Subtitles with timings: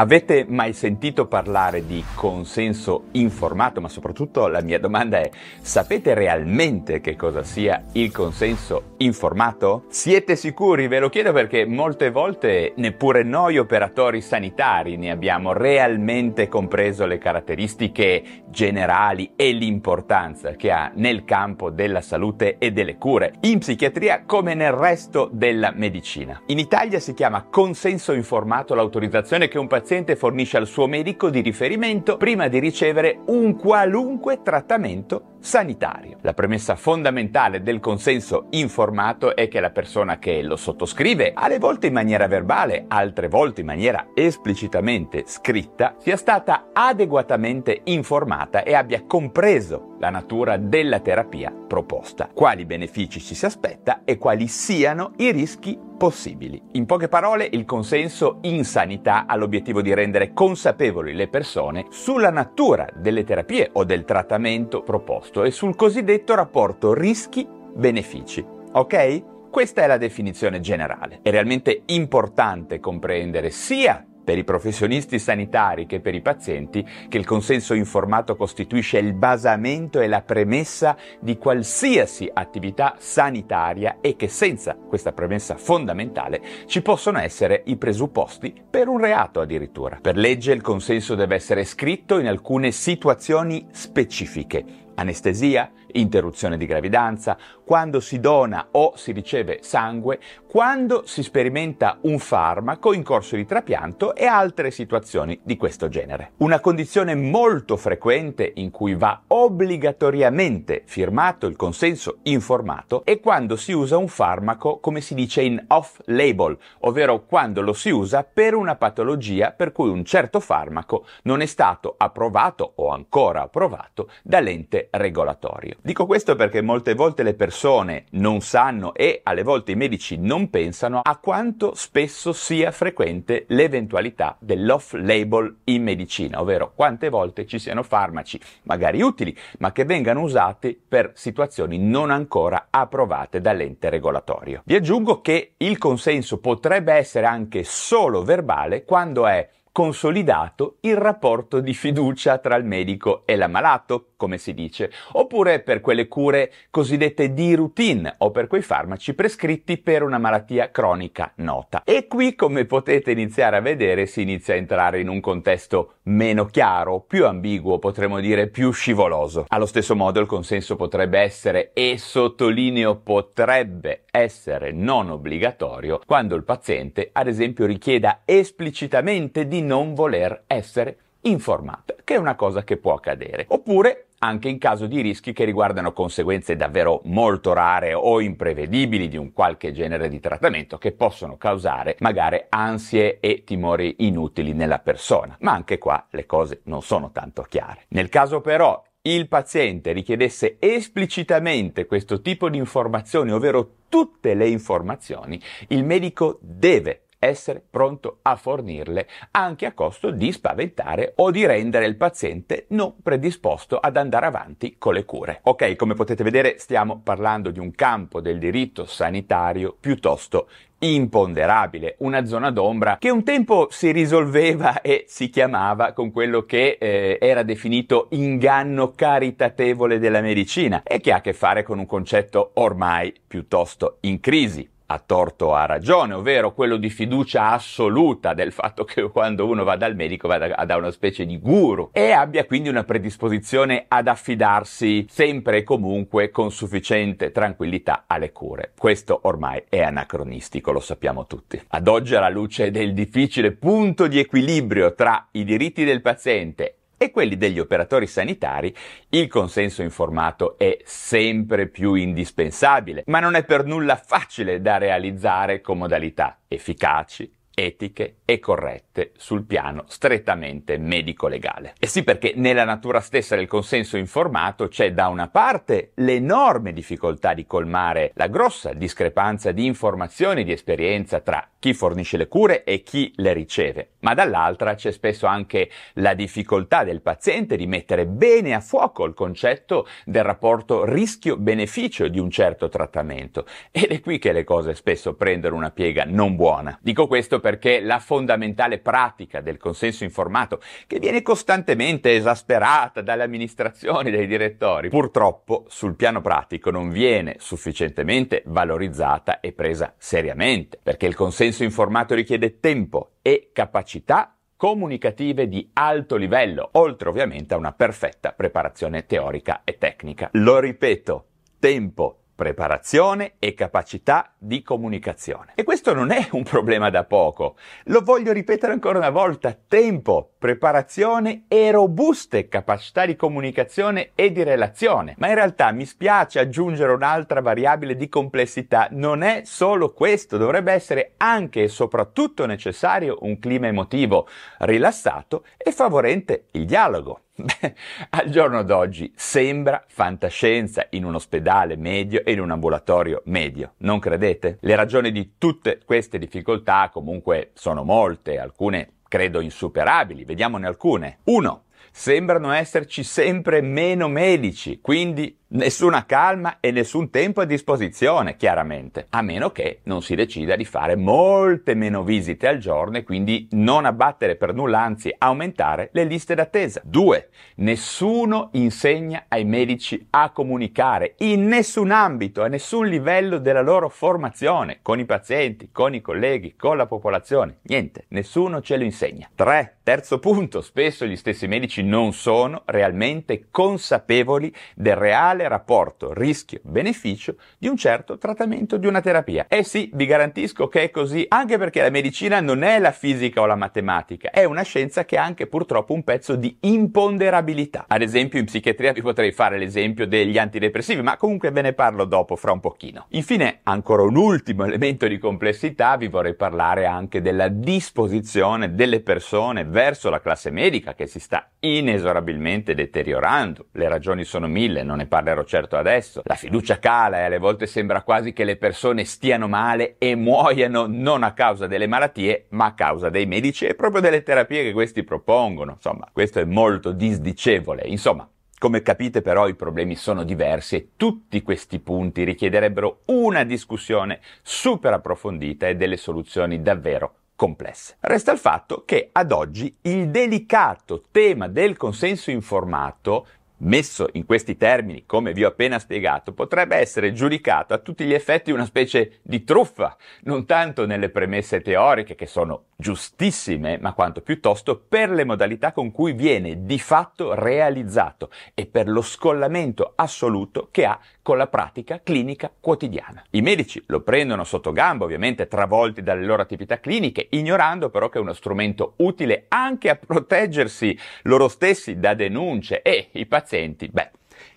[0.00, 3.82] Avete mai sentito parlare di consenso informato?
[3.82, 5.28] Ma soprattutto la mia domanda è,
[5.60, 9.84] sapete realmente che cosa sia il consenso informato?
[9.90, 10.88] Siete sicuri?
[10.88, 17.18] Ve lo chiedo perché molte volte neppure noi operatori sanitari ne abbiamo realmente compreso le
[17.18, 24.22] caratteristiche generali e l'importanza che ha nel campo della salute e delle cure, in psichiatria
[24.24, 26.40] come nel resto della medicina.
[26.46, 31.30] In Italia si chiama consenso informato l'autorizzazione che un paziente paziente fornisce al suo medico
[31.30, 36.18] di riferimento prima di ricevere un qualunque trattamento sanitario.
[36.20, 41.88] La premessa fondamentale del consenso informato è che la persona che lo sottoscrive, alle volte
[41.88, 49.02] in maniera verbale, altre volte in maniera esplicitamente scritta, sia stata adeguatamente informata e abbia
[49.04, 55.30] compreso la natura della terapia proposta, quali benefici ci si aspetta e quali siano i
[55.30, 56.60] rischi possibili.
[56.72, 62.30] In poche parole, il consenso in sanità ha l'obiettivo di rendere consapevoli le persone sulla
[62.30, 68.44] natura delle terapie o del trattamento proposto e sul cosiddetto rapporto rischi-benefici.
[68.72, 69.22] Ok?
[69.50, 71.18] Questa è la definizione generale.
[71.22, 77.26] È realmente importante comprendere sia per i professionisti sanitari che per i pazienti che il
[77.26, 84.76] consenso informato costituisce il basamento e la premessa di qualsiasi attività sanitaria e che senza
[84.76, 89.98] questa premessa fondamentale ci possono essere i presupposti per un reato addirittura.
[90.00, 97.36] Per legge il consenso deve essere scritto in alcune situazioni specifiche anestesia, interruzione di gravidanza,
[97.64, 103.46] quando si dona o si riceve sangue, quando si sperimenta un farmaco in corso di
[103.46, 106.32] trapianto e altre situazioni di questo genere.
[106.38, 113.72] Una condizione molto frequente in cui va obbligatoriamente firmato il consenso informato è quando si
[113.72, 118.76] usa un farmaco come si dice in off-label, ovvero quando lo si usa per una
[118.76, 125.76] patologia per cui un certo farmaco non è stato approvato o ancora approvato dall'ente regolatorio.
[125.82, 130.50] Dico questo perché molte volte le persone non sanno e alle volte i medici non
[130.50, 137.82] pensano a quanto spesso sia frequente l'eventualità dell'off-label in medicina, ovvero quante volte ci siano
[137.82, 144.60] farmaci magari utili, ma che vengano usati per situazioni non ancora approvate dall'ente regolatorio.
[144.66, 151.60] Vi aggiungo che il consenso potrebbe essere anche solo verbale quando è consolidato il rapporto
[151.60, 157.32] di fiducia tra il medico e l'ammalato, come si dice, oppure per quelle cure cosiddette
[157.32, 161.82] di routine o per quei farmaci prescritti per una malattia cronica nota.
[161.84, 166.46] E qui, come potete iniziare a vedere, si inizia a entrare in un contesto meno
[166.46, 169.44] chiaro, più ambiguo, potremmo dire più scivoloso.
[169.48, 176.44] Allo stesso modo il consenso potrebbe essere, e sottolineo potrebbe essere non obbligatorio, quando il
[176.44, 182.76] paziente, ad esempio, richieda esplicitamente di non voler essere informato, che è una cosa che
[182.76, 183.46] può accadere.
[183.48, 189.16] Oppure anche in caso di rischi che riguardano conseguenze davvero molto rare o imprevedibili di
[189.16, 195.36] un qualche genere di trattamento che possono causare magari ansie e timori inutili nella persona.
[195.40, 197.84] Ma anche qua le cose non sono tanto chiare.
[197.88, 205.40] Nel caso però il paziente richiedesse esplicitamente questo tipo di informazioni, ovvero tutte le informazioni,
[205.68, 211.86] il medico deve essere pronto a fornirle, anche a costo di spaventare o di rendere
[211.86, 215.40] il paziente non predisposto ad andare avanti con le cure.
[215.44, 220.48] Ok, come potete vedere stiamo parlando di un campo del diritto sanitario piuttosto
[220.80, 226.78] imponderabile, una zona d'ombra che un tempo si risolveva e si chiamava con quello che
[226.80, 231.86] eh, era definito inganno caritatevole della medicina e che ha a che fare con un
[231.86, 238.34] concetto ormai piuttosto in crisi a torto o a ragione, ovvero quello di fiducia assoluta
[238.34, 242.10] del fatto che quando uno va dal medico vada da una specie di guru e
[242.10, 248.72] abbia quindi una predisposizione ad affidarsi sempre e comunque con sufficiente tranquillità alle cure.
[248.76, 251.60] Questo ormai è anacronistico, lo sappiamo tutti.
[251.68, 257.10] Ad oggi alla luce del difficile punto di equilibrio tra i diritti del paziente e
[257.10, 258.76] quelli degli operatori sanitari,
[259.08, 265.62] il consenso informato è sempre più indispensabile, ma non è per nulla facile da realizzare
[265.62, 271.72] con modalità efficaci, etiche e corrette sul piano strettamente medico-legale.
[271.78, 277.32] E sì perché nella natura stessa del consenso informato c'è da una parte l'enorme difficoltà
[277.32, 282.64] di colmare la grossa discrepanza di informazioni e di esperienza tra chi fornisce le cure
[282.64, 288.06] e chi le riceve, ma dall'altra c'è spesso anche la difficoltà del paziente di mettere
[288.06, 294.18] bene a fuoco il concetto del rapporto rischio-beneficio di un certo trattamento ed è qui
[294.18, 296.76] che le cose spesso prendono una piega non buona.
[296.80, 304.10] Dico questo perché la fondamentale pratica del consenso informato, che viene costantemente esasperata dalle amministrazioni,
[304.10, 311.14] dai direttori, purtroppo sul piano pratico non viene sufficientemente valorizzata e presa seriamente, perché il
[311.14, 318.32] consenso informato richiede tempo e capacità comunicative di alto livello, oltre ovviamente a una perfetta
[318.32, 320.28] preparazione teorica e tecnica.
[320.32, 321.26] Lo ripeto,
[321.58, 325.52] tempo preparazione e capacità di comunicazione.
[325.56, 327.56] E questo non è un problema da poco.
[327.84, 329.54] Lo voglio ripetere ancora una volta.
[329.68, 335.16] Tempo, preparazione e robuste capacità di comunicazione e di relazione.
[335.18, 338.88] Ma in realtà mi spiace aggiungere un'altra variabile di complessità.
[338.90, 344.26] Non è solo questo, dovrebbe essere anche e soprattutto necessario un clima emotivo
[344.60, 347.24] rilassato e favorente il dialogo.
[347.44, 347.74] Beh,
[348.10, 353.98] al giorno d'oggi sembra fantascienza in un ospedale medio e in un ambulatorio medio, non
[353.98, 354.58] credete?
[354.60, 361.18] Le ragioni di tutte queste difficoltà comunque sono molte, alcune credo insuperabili, vediamone alcune.
[361.24, 361.64] 1.
[361.90, 369.20] Sembrano esserci sempre meno medici, quindi Nessuna calma e nessun tempo a disposizione, chiaramente, a
[369.20, 373.84] meno che non si decida di fare molte meno visite al giorno e quindi non
[373.84, 376.80] abbattere per nulla, anzi aumentare le liste d'attesa.
[376.84, 377.30] 2.
[377.56, 384.78] Nessuno insegna ai medici a comunicare in nessun ambito, a nessun livello della loro formazione,
[384.82, 387.56] con i pazienti, con i colleghi, con la popolazione.
[387.62, 389.28] Niente, nessuno ce lo insegna.
[389.34, 389.78] 3.
[389.82, 397.68] Terzo punto, spesso gli stessi medici non sono realmente consapevoli del reale rapporto rischio-beneficio di
[397.68, 399.46] un certo trattamento, di una terapia.
[399.48, 403.40] Eh sì, vi garantisco che è così, anche perché la medicina non è la fisica
[403.40, 407.84] o la matematica, è una scienza che ha anche purtroppo un pezzo di imponderabilità.
[407.88, 412.04] Ad esempio in psichiatria vi potrei fare l'esempio degli antidepressivi, ma comunque ve ne parlo
[412.04, 413.06] dopo, fra un pochino.
[413.10, 419.64] Infine, ancora un ultimo elemento di complessità, vi vorrei parlare anche della disposizione delle persone
[419.64, 423.66] verso la classe medica che si sta inesorabilmente deteriorando.
[423.72, 426.22] Le ragioni sono mille, non ne parlerò certo adesso.
[426.24, 430.86] La fiducia cala e alle volte sembra quasi che le persone stiano male e muoiano
[430.88, 434.72] non a causa delle malattie, ma a causa dei medici e proprio delle terapie che
[434.72, 435.72] questi propongono.
[435.72, 437.82] Insomma, questo è molto disdicevole.
[437.84, 438.28] Insomma,
[438.58, 444.92] come capite però i problemi sono diversi e tutti questi punti richiederebbero una discussione super
[444.92, 447.96] approfondita e delle soluzioni davvero complesse.
[448.00, 453.26] Resta il fatto che ad oggi il delicato tema del consenso informato
[453.60, 458.12] messo in questi termini, come vi ho appena spiegato, potrebbe essere giudicato a tutti gli
[458.12, 464.20] effetti una specie di truffa, non tanto nelle premesse teoriche che sono giustissime, ma quanto
[464.20, 470.68] piuttosto per le modalità con cui viene di fatto realizzato e per lo scollamento assoluto
[470.70, 473.24] che ha con la pratica clinica quotidiana.
[473.30, 478.18] I medici lo prendono sotto gamba, ovviamente travolti dalle loro attività cliniche, ignorando però che
[478.18, 484.10] è uno strumento utile anche a proteggersi loro stessi da denunce e i pazienti, beh,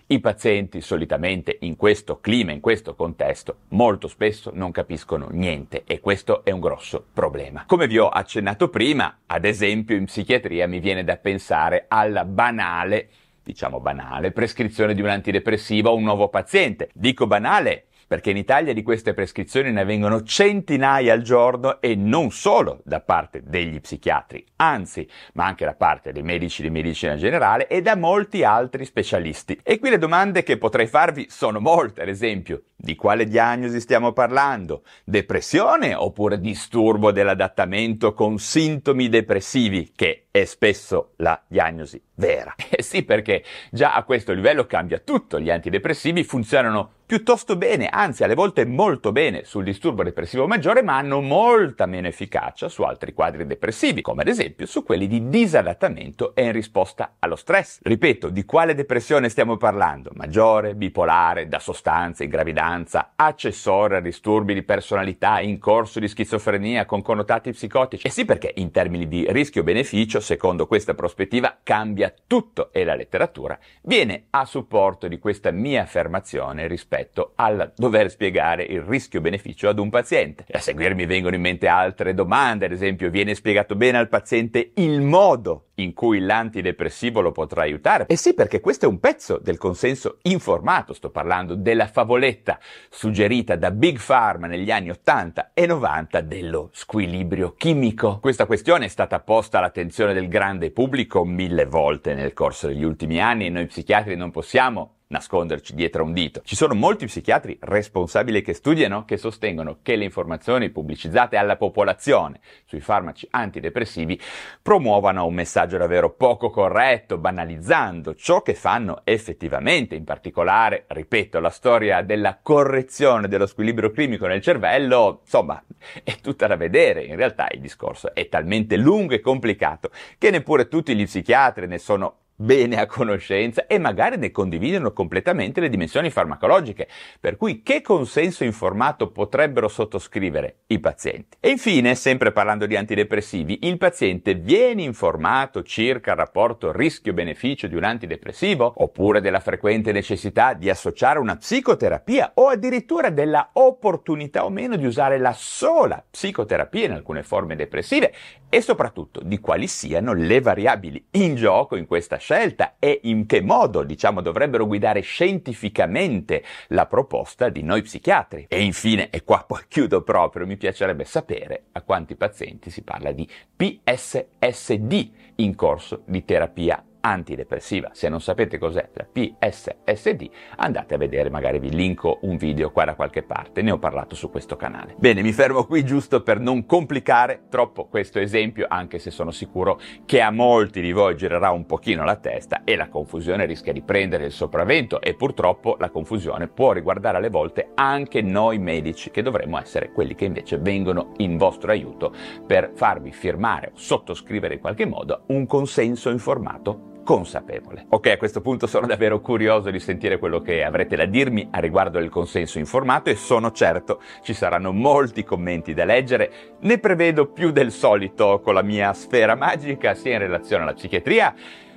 [0.06, 6.00] i pazienti solitamente in questo clima, in questo contesto, molto spesso non capiscono niente e
[6.00, 7.64] questo è un grosso problema.
[7.66, 13.08] Come vi ho accennato prima, ad esempio in psichiatria mi viene da pensare alla banale
[13.44, 16.88] diciamo banale, prescrizione di un antidepressivo a un nuovo paziente.
[16.94, 22.30] Dico banale perché in Italia di queste prescrizioni ne vengono centinaia al giorno e non
[22.30, 27.66] solo da parte degli psichiatri, anzi, ma anche da parte dei medici di medicina generale
[27.66, 29.58] e da molti altri specialisti.
[29.62, 34.12] E qui le domande che potrei farvi sono molte, ad esempio, di quale diagnosi stiamo
[34.12, 34.82] parlando?
[35.02, 42.54] Depressione oppure disturbo dell'adattamento con sintomi depressivi, che è spesso la diagnosi vera?
[42.76, 45.38] Eh sì, perché già a questo livello cambia tutto.
[45.38, 50.96] Gli antidepressivi funzionano piuttosto bene, anzi alle volte molto bene sul disturbo depressivo maggiore, ma
[50.96, 56.34] hanno molta meno efficacia su altri quadri depressivi, come ad esempio su quelli di disadattamento
[56.34, 57.78] e in risposta allo stress.
[57.82, 60.10] Ripeto, di quale depressione stiamo parlando?
[60.14, 62.30] Maggiore, bipolare, da sostanze, in
[62.74, 68.06] gravidanza, accessoria a disturbi di personalità, in corso di schizofrenia con connotati psicotici?
[68.06, 73.58] E sì, perché in termini di rischio-beneficio, secondo questa prospettiva, cambia tutto e la letteratura
[73.82, 79.90] viene a supporto di questa mia affermazione rispetto al dover spiegare il rischio-beneficio ad un
[79.90, 80.44] paziente.
[80.46, 84.08] E a seguire mi vengono in mente altre domande, ad esempio viene spiegato bene al
[84.08, 88.06] paziente il modo in cui l'antidepressivo lo potrà aiutare?
[88.06, 92.53] E sì, perché questo è un pezzo del consenso informato, sto parlando della favoletta
[92.88, 98.18] suggerita da Big Pharma negli anni 80 e 90 dello squilibrio chimico.
[98.20, 103.20] Questa questione è stata posta all'attenzione del grande pubblico mille volte nel corso degli ultimi
[103.20, 106.40] anni e noi psichiatri non possiamo nasconderci dietro un dito.
[106.44, 112.40] Ci sono molti psichiatri responsabili che studiano che sostengono che le informazioni pubblicizzate alla popolazione
[112.64, 114.20] sui farmaci antidepressivi
[114.62, 121.50] promuovano un messaggio davvero poco corretto, banalizzando ciò che fanno effettivamente, in particolare, ripeto, la
[121.50, 125.62] storia della correzione dello squilibrio chimico nel cervello, insomma,
[126.02, 127.04] è tutta da vedere.
[127.04, 131.78] In realtà il discorso è talmente lungo e complicato che neppure tutti gli psichiatri ne
[131.78, 136.88] sono bene a conoscenza e magari ne condividono completamente le dimensioni farmacologiche,
[137.20, 141.36] per cui che consenso informato potrebbero sottoscrivere i pazienti.
[141.40, 147.76] E infine, sempre parlando di antidepressivi, il paziente viene informato circa il rapporto rischio-beneficio di
[147.76, 152.32] un antidepressivo, oppure della frequente necessità di associare una psicoterapia?
[152.34, 158.12] O addirittura della opportunità o meno di usare la sola psicoterapia in alcune forme depressive?
[158.48, 163.42] E soprattutto di quali siano le variabili in gioco in questa scelta e in che
[163.42, 168.46] modo, diciamo, dovrebbero guidare scientificamente la proposta di noi psichiatri.
[168.48, 173.12] E infine, e qua poi chiudo proprio, mi piacerebbe sapere a quanti pazienti si parla
[173.12, 177.90] di PSSD in corso di terapia antidepressiva.
[177.92, 182.86] Se non sapete cos'è la PSSD, andate a vedere, magari vi linko un video qua
[182.86, 184.94] da qualche parte, ne ho parlato su questo canale.
[184.96, 189.78] Bene, mi fermo qui giusto per non complicare troppo questo esempio, anche se sono sicuro
[190.06, 193.82] che a molti di voi girerà un pochino la testa e la confusione rischia di
[193.82, 199.22] prendere il sopravvento e purtroppo la confusione può riguardare alle volte anche noi medici, che
[199.22, 202.14] dovremmo essere quelli che invece vengono in vostro aiuto
[202.46, 207.86] per farvi firmare o sottoscrivere in qualche modo un consenso informato consapevole.
[207.90, 211.60] Ok, a questo punto sono davvero curioso di sentire quello che avrete da dirmi a
[211.60, 216.56] riguardo del consenso informato e sono certo ci saranno molti commenti da leggere.
[216.60, 221.34] Ne prevedo più del solito con la mia sfera magica sia in relazione alla psichiatria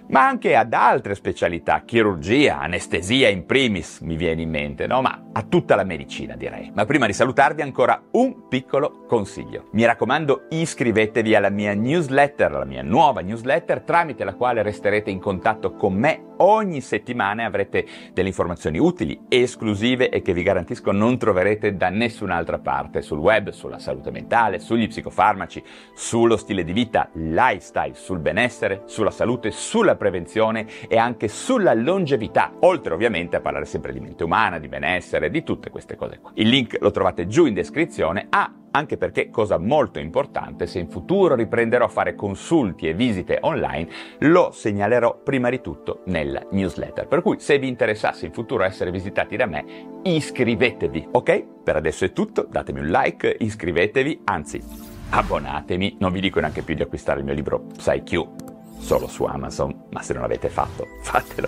[0.09, 5.01] ma anche ad altre specialità, chirurgia, anestesia in primis mi viene in mente, no?
[5.01, 6.71] Ma a tutta la medicina direi.
[6.73, 9.67] Ma prima di salutarvi ancora un piccolo consiglio.
[9.71, 15.19] Mi raccomando iscrivetevi alla mia newsletter, alla mia nuova newsletter tramite la quale resterete in
[15.19, 20.91] contatto con me ogni settimana e avrete delle informazioni utili, esclusive e che vi garantisco
[20.91, 26.73] non troverete da nessun'altra parte sul web, sulla salute mentale, sugli psicofarmaci, sullo stile di
[26.73, 33.41] vita, lifestyle, sul benessere, sulla salute, sulla prevenzione e anche sulla longevità, oltre ovviamente a
[33.41, 36.31] parlare sempre di mente umana, di benessere, di tutte queste cose qua.
[36.35, 38.27] Il link lo trovate giù in descrizione.
[38.29, 43.39] Ah, anche perché, cosa molto importante, se in futuro riprenderò a fare consulti e visite
[43.41, 43.89] online,
[44.19, 47.07] lo segnalerò prima di tutto nella newsletter.
[47.07, 49.65] Per cui se vi interessasse in futuro essere visitati da me,
[50.03, 51.45] iscrivetevi, ok?
[51.63, 54.61] Per adesso è tutto, datemi un like, iscrivetevi, anzi,
[55.09, 58.46] abbonatemi, non vi dico neanche più di acquistare il mio libro PsyQ
[58.79, 61.47] solo su Amazon, ma se non l'avete fatto, fatelo.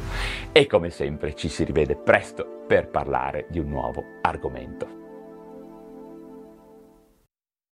[0.51, 4.98] E come sempre ci si rivede presto per parlare di un nuovo argomento.